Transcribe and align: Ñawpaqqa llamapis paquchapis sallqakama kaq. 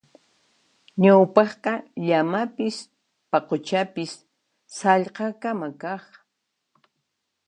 Ñawpaqqa 1.01 1.73
llamapis 2.07 2.77
paquchapis 3.29 4.11
sallqakama 4.77 5.67
kaq. 5.81 6.03